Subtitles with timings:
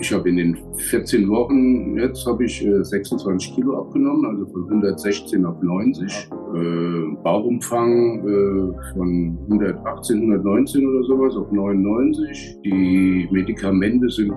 [0.00, 5.44] Ich habe in den 14 Wochen, jetzt habe ich 26 Kilo abgenommen, also von 116
[5.44, 6.30] auf 90.
[6.54, 12.60] Äh, Bauchumfang äh, von 118, 119 oder sowas auf 99.
[12.64, 14.32] Die Medikamente sind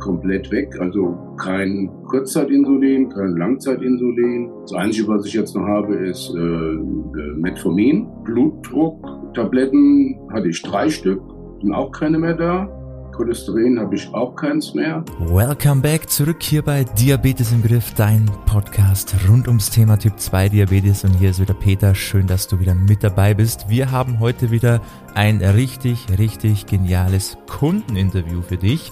[0.00, 0.74] komplett weg.
[0.80, 4.50] Also kein Kurzzeitinsulin, kein Langzeitinsulin.
[4.62, 8.08] Das Einzige, was ich jetzt noch habe, ist äh, äh Metformin.
[8.24, 11.20] Blutdrucktabletten hatte ich drei Stück,
[11.60, 12.81] sind auch keine mehr da.
[13.12, 15.04] Cholesterin habe ich auch keins mehr.
[15.18, 20.48] Welcome back zurück hier bei Diabetes im Griff, dein Podcast rund ums Thema Typ 2
[20.48, 21.04] Diabetes.
[21.04, 21.94] Und hier ist wieder Peter.
[21.94, 23.68] Schön, dass du wieder mit dabei bist.
[23.68, 24.80] Wir haben heute wieder
[25.14, 28.90] ein richtig, richtig geniales Kundeninterview für dich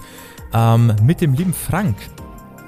[0.53, 1.97] ähm, mit dem lieben Frank.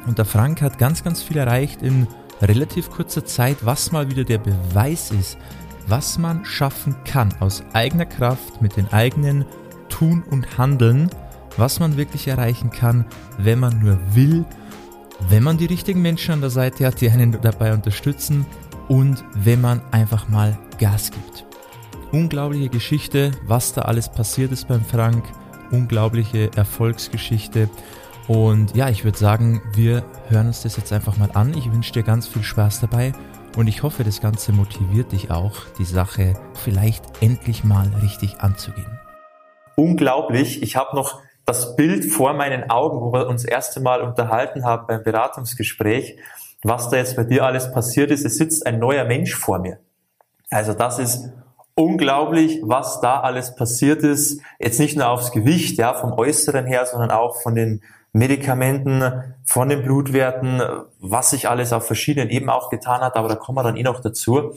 [0.08, 2.08] Und der Frank hat ganz, ganz viel erreicht in
[2.42, 5.38] relativ kurzer Zeit, was mal wieder der Beweis ist,
[5.88, 9.46] was man schaffen kann aus eigener Kraft mit den eigenen
[9.90, 11.10] Tun und Handeln,
[11.58, 13.06] was man wirklich erreichen kann,
[13.38, 14.46] wenn man nur will,
[15.30, 18.46] wenn man die richtigen Menschen an der Seite hat, die einen dabei unterstützen
[18.88, 21.46] und wenn man einfach mal Gas gibt.
[22.12, 25.24] Unglaubliche Geschichte, was da alles passiert ist beim Frank
[25.74, 27.70] unglaubliche Erfolgsgeschichte.
[28.28, 31.54] Und ja, ich würde sagen, wir hören uns das jetzt einfach mal an.
[31.58, 33.12] Ich wünsche dir ganz viel Spaß dabei
[33.58, 39.00] und ich hoffe, das Ganze motiviert dich auch, die Sache vielleicht endlich mal richtig anzugehen.
[39.76, 40.62] Unglaublich.
[40.62, 44.64] Ich habe noch das Bild vor meinen Augen, wo wir uns das erste Mal unterhalten
[44.64, 46.18] haben beim Beratungsgespräch,
[46.64, 48.26] was da jetzt bei dir alles passiert ist.
[48.26, 49.80] Es sitzt ein neuer Mensch vor mir.
[50.50, 51.30] Also das ist
[51.76, 54.42] unglaublich, was da alles passiert ist.
[54.60, 57.82] Jetzt nicht nur aufs Gewicht, ja, vom Äußeren her, sondern auch von den
[58.14, 60.62] Medikamenten, von den Blutwerten,
[61.00, 63.84] was sich alles auf verschiedenen Ebenen auch getan hat, aber da kommen wir dann eh
[63.84, 64.54] noch dazu.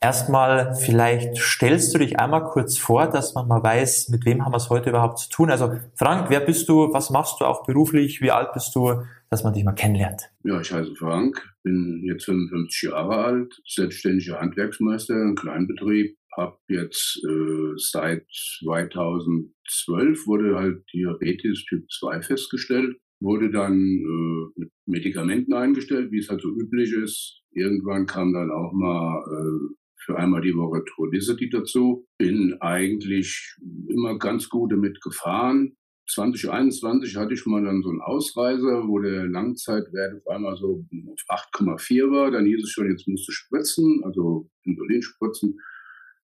[0.00, 4.52] Erstmal, vielleicht stellst du dich einmal kurz vor, dass man mal weiß, mit wem haben
[4.52, 5.50] wir es heute überhaupt zu tun.
[5.50, 9.42] Also Frank, wer bist du, was machst du auch beruflich, wie alt bist du, dass
[9.42, 10.30] man dich mal kennenlernt?
[10.44, 17.20] Ja, ich heiße Frank, bin jetzt 55 Jahre alt, selbstständiger Handwerksmeister, ein Kleinbetrieb, habe jetzt
[17.28, 18.24] äh, seit
[18.60, 26.28] 2012 wurde halt Diabetes Typ 2 festgestellt, wurde dann äh, mit Medikamenten eingestellt, wie es
[26.28, 27.42] halt so üblich ist.
[27.50, 29.74] Irgendwann kam dann auch mal äh,
[30.08, 32.06] für einmal die Woche Trulicity dazu.
[32.16, 33.56] Bin eigentlich
[33.88, 35.76] immer ganz gut damit gefahren.
[36.08, 41.38] 2021 hatte ich mal dann so einen Ausreißer, wo der Langzeitwert auf einmal so auf
[41.54, 42.30] 8,4 war.
[42.30, 45.58] Dann hieß es schon, jetzt musst du spritzen, also Insulin spritzen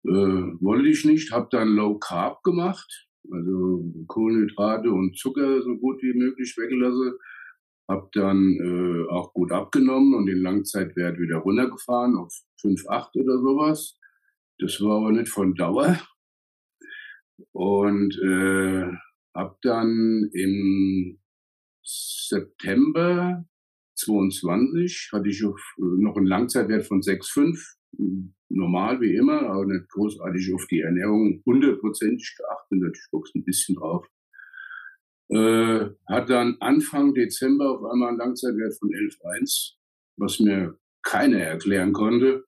[0.06, 0.10] äh,
[0.60, 6.14] wollte ich nicht, habe dann Low Carb gemacht, also Kohlenhydrate und Zucker so gut wie
[6.14, 7.12] möglich weggelassen.
[7.88, 13.98] Habe dann äh, auch gut abgenommen und den Langzeitwert wieder runtergefahren auf 5,8 oder sowas.
[14.58, 15.98] Das war aber nicht von Dauer.
[17.52, 18.90] Und äh,
[19.34, 21.18] habe dann im
[21.84, 23.46] September
[23.96, 27.76] 22 hatte ich auf, äh, noch einen Langzeitwert von 6,5
[28.48, 32.78] normal wie immer, aber nicht großartig auf die Ernährung hundertprozentig geachtet.
[32.78, 34.06] Natürlich guckst ein bisschen drauf.
[35.28, 39.72] Äh, hat dann Anfang Dezember auf einmal einen Langzeitwert von 11,1,
[40.18, 42.44] was mir keiner erklären konnte.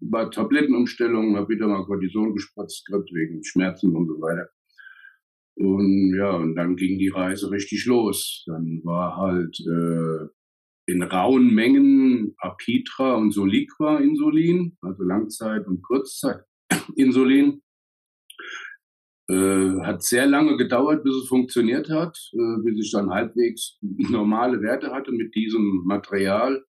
[0.00, 4.48] Bei Tablettenumstellungen habe wieder mal Cortison gespritzt gehabt wegen Schmerzen und so weiter.
[5.56, 8.44] Und ja, und dann ging die Reise richtig los.
[8.46, 10.28] Dann war halt äh,
[10.86, 17.62] in rauen Mengen Apitra und Soliqua Insulin, also Langzeit- und Kurzzeit-Insulin.
[19.28, 24.62] Äh, hat sehr lange gedauert, bis es funktioniert hat, äh, bis ich dann halbwegs normale
[24.62, 26.64] Werte hatte mit diesem Material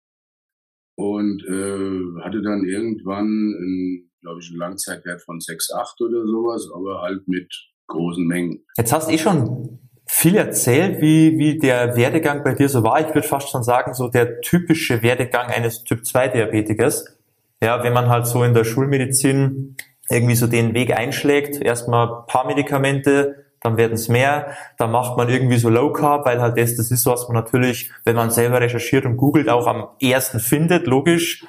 [0.97, 7.26] und äh, hatte dann irgendwann, glaube ich, einen Langzeitwert von 6,8 oder sowas, aber halt
[7.26, 7.53] mit
[7.88, 8.65] großen Mengen.
[8.76, 13.00] Jetzt hast du eh schon viel erzählt, wie, wie der Werdegang bei dir so war.
[13.00, 17.19] Ich würde fast schon sagen, so der typische Werdegang eines Typ-2-Diabetikers.
[17.62, 19.76] Ja, wenn man halt so in der Schulmedizin
[20.10, 25.31] irgendwie so den Weg einschlägt, erstmal paar Medikamente, dann werden es mehr, dann macht man
[25.31, 28.60] irgendwie so Low Carb, weil halt das, das ist, was man natürlich, wenn man selber
[28.60, 31.45] recherchiert und googelt, auch am ersten findet, logisch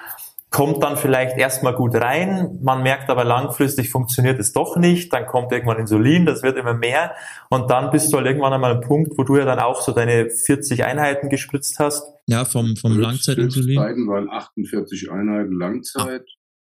[0.56, 5.26] kommt dann vielleicht erstmal gut rein, man merkt aber langfristig funktioniert es doch nicht, dann
[5.26, 7.12] kommt irgendwann Insulin, das wird immer mehr
[7.50, 9.92] und dann bist du halt irgendwann einmal am Punkt, wo du ja dann auch so
[9.92, 12.06] deine 40 Einheiten gespritzt hast.
[12.28, 13.76] Ja, vom, vom Langzeitinsulin.
[13.76, 16.24] Beiden waren 48 Einheiten Langzeit.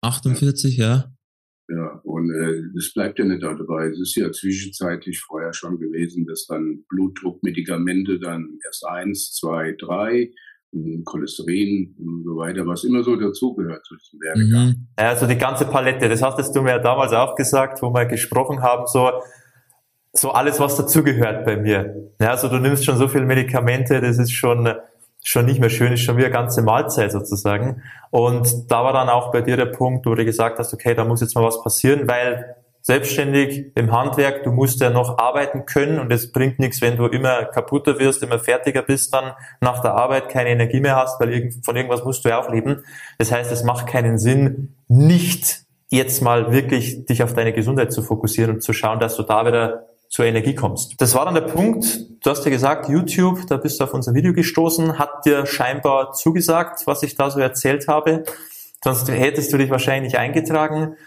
[0.01, 1.05] 48, ja.
[1.73, 3.87] Ja, und äh, das bleibt ja nicht dabei.
[3.87, 10.31] Es ist ja zwischenzeitlich vorher schon gewesen, dass dann Blutdruckmedikamente dann erst eins, zwei, drei,
[11.03, 14.67] Cholesterin und so weiter, was immer so dazugehört zu diesem Werdegang.
[14.67, 14.87] Mhm.
[14.95, 18.87] Also die ganze Palette, das hattest du mir damals auch gesagt, wo wir gesprochen haben,
[18.87, 19.11] so
[20.13, 22.11] so alles, was dazugehört bei mir.
[22.19, 24.67] Ja, also du nimmst schon so viele Medikamente, das ist schon,
[25.23, 27.83] schon nicht mehr schön, ist schon wie eine ganze Mahlzeit sozusagen.
[28.09, 31.05] Und da war dann auch bei dir der Punkt, wo du gesagt hast, okay, da
[31.05, 35.99] muss jetzt mal was passieren, weil selbstständig im Handwerk, du musst ja noch arbeiten können
[35.99, 39.93] und es bringt nichts, wenn du immer kaputter wirst, immer fertiger bist, dann nach der
[39.93, 42.83] Arbeit keine Energie mehr hast, weil von irgendwas musst du ja auch leben.
[43.19, 48.01] Das heißt, es macht keinen Sinn, nicht jetzt mal wirklich dich auf deine Gesundheit zu
[48.01, 50.99] fokussieren und zu schauen, dass du da wieder zur Energie kommst.
[50.99, 51.85] Das war dann der Punkt,
[52.21, 56.11] du hast ja gesagt, YouTube, da bist du auf unser Video gestoßen, hat dir scheinbar
[56.11, 58.25] zugesagt, was ich da so erzählt habe.
[58.83, 60.97] Sonst hättest du dich wahrscheinlich eingetragen.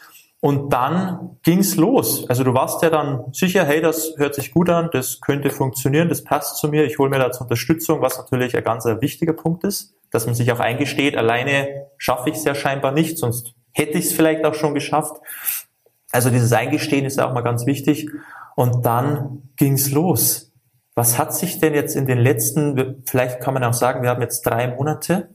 [0.40, 2.28] Und dann ging's los.
[2.28, 6.08] Also du warst ja dann sicher, hey, das hört sich gut an, das könnte funktionieren,
[6.08, 9.64] das passt zu mir, ich hole mir dazu Unterstützung, was natürlich ein ganz wichtiger Punkt
[9.64, 13.98] ist, dass man sich auch eingesteht, alleine schaffe ich es ja scheinbar nicht, sonst hätte
[13.98, 15.16] ich es vielleicht auch schon geschafft.
[16.12, 18.10] Also dieses Eingestehen ist ja auch mal ganz wichtig.
[18.56, 20.52] Und dann ging's los.
[20.94, 24.22] Was hat sich denn jetzt in den letzten, vielleicht kann man auch sagen, wir haben
[24.22, 25.30] jetzt drei Monate,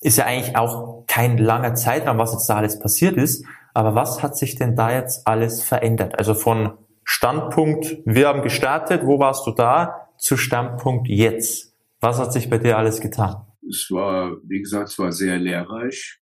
[0.00, 3.44] ist ja eigentlich auch kein langer Zeitraum, was jetzt da alles passiert ist.
[3.74, 6.18] Aber was hat sich denn da jetzt alles verändert?
[6.18, 6.72] Also von
[7.04, 11.72] Standpunkt, wir haben gestartet, wo warst du da, zu Standpunkt jetzt.
[12.00, 13.46] Was hat sich bei dir alles getan?
[13.68, 16.20] Es war, wie gesagt, es war sehr lehrreich.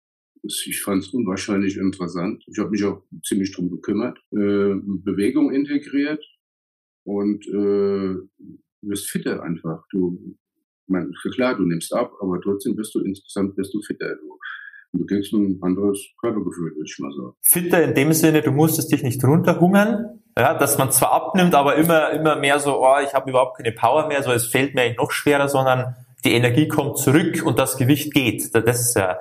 [0.43, 2.45] Ich fand es unwahrscheinlich interessant.
[2.47, 4.19] Ich habe mich auch ziemlich drum gekümmert.
[4.33, 4.75] Äh,
[5.05, 6.25] Bewegung integriert
[7.05, 8.17] und äh,
[8.83, 9.85] wirst fitter einfach.
[9.91, 10.37] Du,
[10.87, 14.17] man, klar, du nimmst ab, aber trotzdem bist du insgesamt bist du fitter.
[14.17, 14.39] Du
[14.93, 17.33] du kriegst ein anderes Körpergefühl, würde ich mal sagen.
[17.43, 21.77] Fitter in dem Sinne, du musstest dich nicht runterhungern, ja, dass man zwar abnimmt, aber
[21.77, 24.83] immer, immer mehr so, oh, ich habe überhaupt keine Power mehr, so es fällt mir
[24.83, 28.55] eigentlich noch schwerer, sondern die Energie kommt zurück und das Gewicht geht.
[28.55, 29.19] Das ist ja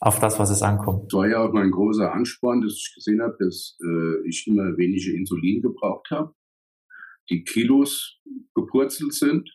[0.00, 1.12] auf das, was es ankommt.
[1.12, 4.76] Das war ja auch mein großer Ansporn, dass ich gesehen habe, dass äh, ich immer
[4.76, 6.34] weniger Insulin gebraucht habe,
[7.28, 8.18] die Kilos
[8.54, 9.50] gepurzelt sind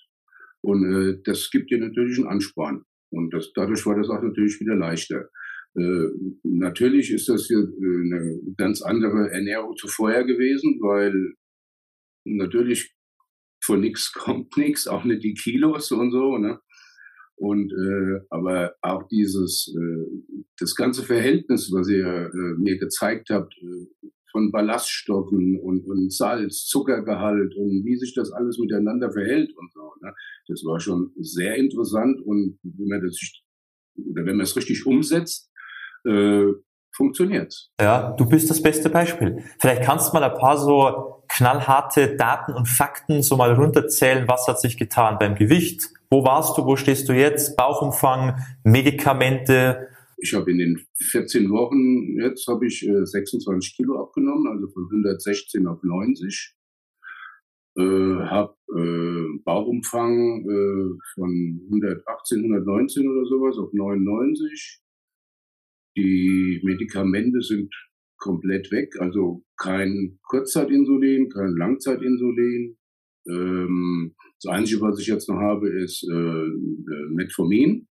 [0.61, 2.85] und äh, das gibt dir natürlich einen Ansporn.
[3.11, 5.29] Und das, dadurch war das auch natürlich wieder leichter.
[5.75, 6.09] Äh,
[6.43, 11.35] natürlich ist das hier äh, eine ganz andere Ernährung zu vorher gewesen, weil
[12.23, 12.95] natürlich
[13.63, 16.37] von nichts kommt nichts, auch nicht die Kilos und so.
[16.37, 16.59] Ne?
[17.37, 23.53] Und äh, aber auch dieses äh, das ganze Verhältnis, was ihr äh, mir gezeigt habt,
[23.61, 29.71] äh, von Ballaststoffen und, und Salz, Zuckergehalt und wie sich das alles miteinander verhält und
[29.71, 29.93] so.
[30.01, 30.13] Ne?
[30.47, 33.17] Das war schon sehr interessant und wenn man das
[33.97, 35.49] oder wenn man es richtig umsetzt,
[36.05, 36.47] äh,
[36.95, 37.69] funktioniert.
[37.79, 39.43] Ja, du bist das beste Beispiel.
[39.59, 44.47] Vielleicht kannst du mal ein paar so knallharte Daten und Fakten so mal runterzählen, was
[44.47, 50.33] hat sich getan beim Gewicht, wo warst du, wo stehst du jetzt, Bauchumfang, Medikamente, ich
[50.33, 55.67] habe in den 14 Wochen jetzt habe ich äh, 26 Kilo abgenommen, also von 116
[55.67, 56.55] auf 90.
[57.77, 64.81] Äh, habe äh, Bauchumfang äh, von 118, 119 oder sowas auf 99.
[65.97, 67.73] Die Medikamente sind
[68.17, 72.77] komplett weg, also kein Kurzzeitinsulin, kein Langzeitinsulin.
[73.27, 77.87] Ähm, das Einzige, was ich jetzt noch habe, ist äh, äh Metformin.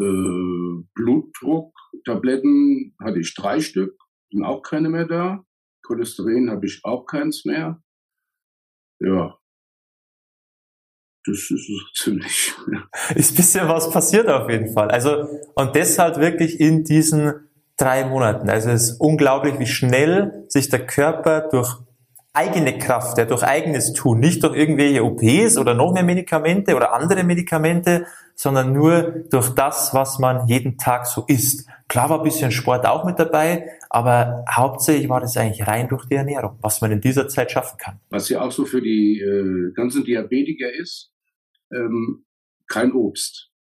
[0.00, 3.96] Äh, Blutdrucktabletten hatte ich drei Stück,
[4.30, 5.44] sind auch keine mehr da.
[5.84, 7.82] Cholesterin habe ich auch keins mehr.
[9.00, 9.36] Ja,
[11.24, 12.52] das ist so ziemlich.
[13.14, 14.90] Ist bisschen was passiert auf jeden Fall.
[14.90, 17.48] Also, und deshalb wirklich in diesen
[17.82, 18.48] drei Monaten.
[18.48, 21.76] Also es ist unglaublich, wie schnell sich der Körper durch
[22.32, 26.92] eigene Kraft, ja, durch eigenes Tun, nicht durch irgendwelche OPs oder noch mehr Medikamente oder
[26.94, 31.68] andere Medikamente, sondern nur durch das, was man jeden Tag so isst.
[31.88, 36.06] Klar war ein bisschen Sport auch mit dabei, aber hauptsächlich war das eigentlich rein durch
[36.06, 38.00] die Ernährung, was man in dieser Zeit schaffen kann.
[38.08, 41.12] Was ja auch so für die äh, ganzen Diabetiker ist,
[41.70, 42.24] ähm,
[42.66, 43.51] kein Obst.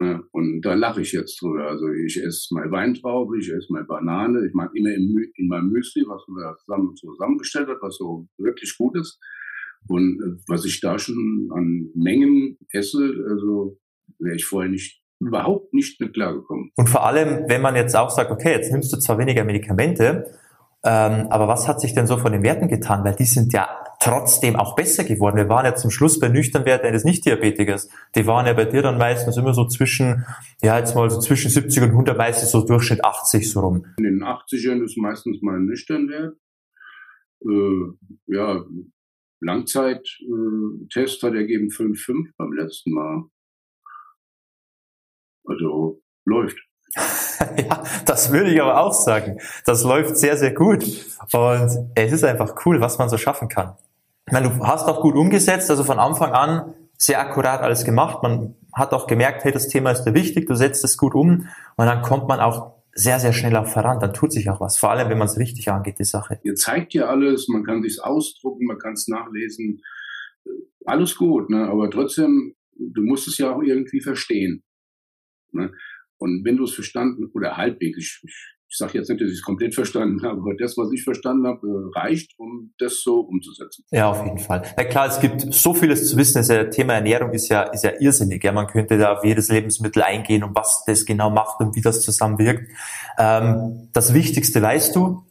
[0.00, 1.66] Ja, und da lache ich jetzt drüber.
[1.66, 4.46] Also ich esse mal Weintraube, ich esse mal Banane.
[4.46, 8.28] Ich mag immer in, in meinem Müsli, was man da zusammen, zusammengestellt hat, was so
[8.38, 9.18] wirklich gut ist.
[9.88, 13.78] Und äh, was ich da schon an Mengen esse, also
[14.18, 16.70] wäre ich vorher nicht überhaupt nicht mit klargekommen.
[16.76, 20.30] Und vor allem, wenn man jetzt auch sagt, okay, jetzt nimmst du zwar weniger Medikamente,
[20.84, 23.04] ähm, aber was hat sich denn so von den Werten getan?
[23.04, 23.68] Weil die sind ja
[24.00, 25.36] trotzdem auch besser geworden.
[25.36, 27.88] Wir waren ja zum Schluss bei Nüchternwert eines Nicht-Diabetikers.
[28.14, 30.24] Die waren ja bei dir dann meistens immer so zwischen,
[30.62, 33.86] ja jetzt mal so zwischen 70 und 100, meistens so Durchschnitt 80 so rum.
[33.98, 36.36] In den 80ern ist meistens mein Nüchternwert.
[37.44, 37.92] Äh,
[38.26, 38.64] ja,
[39.40, 43.24] Langzeittest hat ergeben 5,5 beim letzten Mal.
[45.44, 46.58] Also läuft.
[46.96, 49.38] ja, das würde ich aber auch sagen.
[49.64, 50.82] Das läuft sehr, sehr gut.
[51.32, 53.76] Und es ist einfach cool, was man so schaffen kann.
[54.32, 58.22] Meine, du hast auch gut umgesetzt, also von Anfang an sehr akkurat alles gemacht.
[58.22, 61.48] Man hat auch gemerkt, hey, das Thema ist dir wichtig, du setzt es gut um
[61.76, 64.00] und dann kommt man auch sehr, sehr schnell auch voran.
[64.00, 66.40] Dann tut sich auch was, vor allem wenn man es richtig angeht, die Sache.
[66.42, 69.80] Ihr zeigt ja alles, man kann sich's ausdrucken, man kann es nachlesen.
[70.84, 71.68] Alles gut, ne?
[71.68, 74.64] aber trotzdem, du musst es ja auch irgendwie verstehen.
[75.52, 75.72] Ne?
[76.16, 79.42] Und wenn du es verstanden oder halbwegs, ich, ich sage jetzt nicht, dass ich es
[79.42, 83.84] komplett verstanden habe, aber das, was ich verstanden habe, äh, reicht, um das so umzusetzen.
[83.90, 84.62] Ja, auf jeden Fall.
[84.76, 86.46] Na klar, es gibt so vieles zu wissen.
[86.46, 88.44] Das Thema Ernährung ist ja, ist ja irrsinnig.
[88.44, 91.80] Ja, man könnte da auf jedes Lebensmittel eingehen und was das genau macht und wie
[91.80, 92.70] das zusammenwirkt.
[93.18, 95.24] Ähm, das Wichtigste weißt du.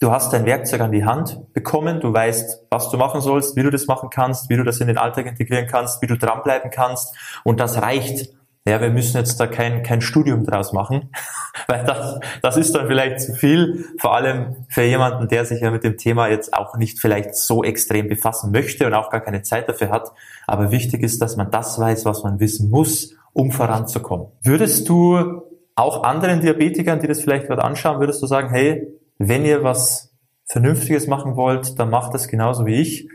[0.00, 2.00] Du hast dein Werkzeug an die Hand bekommen.
[2.00, 4.88] Du weißt, was du machen sollst, wie du das machen kannst, wie du das in
[4.88, 7.14] den Alltag integrieren kannst, wie du dranbleiben kannst.
[7.44, 8.34] Und das reicht
[8.66, 11.10] ja, wir müssen jetzt da kein, kein Studium draus machen,
[11.66, 15.70] weil das, das ist dann vielleicht zu viel, vor allem für jemanden, der sich ja
[15.70, 19.42] mit dem Thema jetzt auch nicht vielleicht so extrem befassen möchte und auch gar keine
[19.42, 20.12] Zeit dafür hat.
[20.46, 24.28] Aber wichtig ist, dass man das weiß, was man wissen muss, um voranzukommen.
[24.42, 25.42] Würdest du
[25.76, 28.86] auch anderen Diabetikern, die das vielleicht gerade anschauen, würdest du sagen, hey,
[29.18, 30.14] wenn ihr was
[30.46, 33.08] Vernünftiges machen wollt, dann macht das genauso wie ich.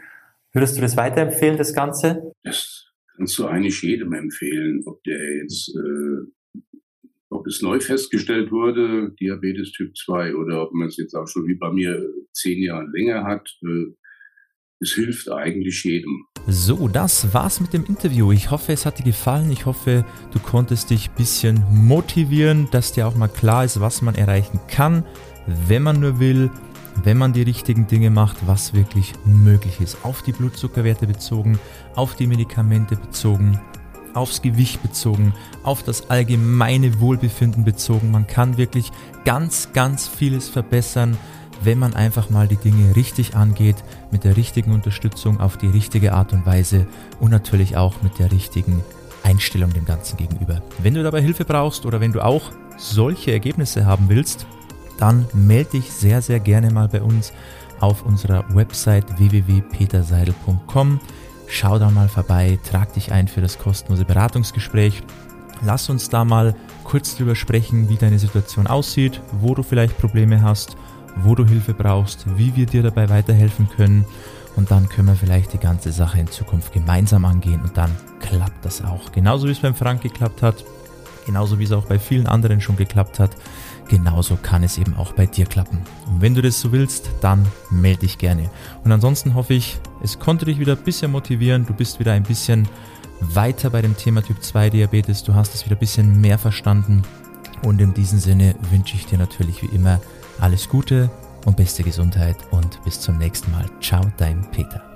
[0.51, 2.33] Würdest du das weiterempfehlen, das Ganze?
[2.43, 2.88] Das
[3.19, 6.59] kannst du eigentlich jedem empfehlen, ob der jetzt, äh,
[7.29, 11.45] ob es neu festgestellt wurde, Diabetes Typ 2, oder ob man es jetzt auch schon
[11.45, 13.45] wie bei mir zehn Jahre länger hat.
[13.61, 13.93] Äh,
[14.79, 16.27] es hilft eigentlich jedem.
[16.47, 18.31] So, das war's mit dem Interview.
[18.31, 19.51] Ich hoffe, es hat dir gefallen.
[19.51, 24.01] Ich hoffe, du konntest dich ein bisschen motivieren, dass dir auch mal klar ist, was
[24.01, 25.03] man erreichen kann,
[25.67, 26.49] wenn man nur will
[27.03, 29.97] wenn man die richtigen Dinge macht, was wirklich möglich ist.
[30.03, 31.59] Auf die Blutzuckerwerte bezogen,
[31.95, 33.59] auf die Medikamente bezogen,
[34.13, 38.11] aufs Gewicht bezogen, auf das allgemeine Wohlbefinden bezogen.
[38.11, 38.91] Man kann wirklich
[39.25, 41.17] ganz, ganz vieles verbessern,
[41.61, 43.77] wenn man einfach mal die Dinge richtig angeht,
[44.11, 46.87] mit der richtigen Unterstützung auf die richtige Art und Weise
[47.19, 48.83] und natürlich auch mit der richtigen
[49.23, 50.61] Einstellung dem Ganzen gegenüber.
[50.81, 54.45] Wenn du dabei Hilfe brauchst oder wenn du auch solche Ergebnisse haben willst,
[54.99, 57.33] dann melde dich sehr, sehr gerne mal bei uns
[57.79, 60.99] auf unserer Website www.peterseidel.com.
[61.47, 65.01] Schau da mal vorbei, trag dich ein für das kostenlose Beratungsgespräch.
[65.63, 70.41] Lass uns da mal kurz drüber sprechen, wie deine Situation aussieht, wo du vielleicht Probleme
[70.41, 70.77] hast,
[71.17, 74.05] wo du Hilfe brauchst, wie wir dir dabei weiterhelfen können.
[74.55, 78.65] Und dann können wir vielleicht die ganze Sache in Zukunft gemeinsam angehen und dann klappt
[78.65, 79.11] das auch.
[79.11, 80.63] Genauso wie es beim Frank geklappt hat,
[81.25, 83.31] genauso wie es auch bei vielen anderen schon geklappt hat
[83.89, 85.79] genauso kann es eben auch bei dir klappen.
[86.07, 88.49] Und wenn du das so willst, dann melde dich gerne.
[88.83, 92.23] Und ansonsten hoffe ich, es konnte dich wieder ein bisschen motivieren, du bist wieder ein
[92.23, 92.67] bisschen
[93.19, 97.01] weiter bei dem Thema Typ 2 Diabetes, du hast es wieder ein bisschen mehr verstanden.
[97.63, 99.99] Und in diesem Sinne wünsche ich dir natürlich wie immer
[100.39, 101.09] alles Gute
[101.45, 103.65] und beste Gesundheit und bis zum nächsten Mal.
[103.81, 104.88] Ciao, dein Peter.